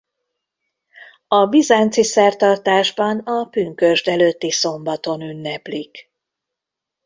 A 1.27 1.45
bizánci 1.45 2.03
szertartásban 2.03 3.17
a 3.19 3.45
pünkösd 3.45 4.07
előtti 4.07 4.51
szombaton 4.51 5.21
ünneplik. 5.21 6.11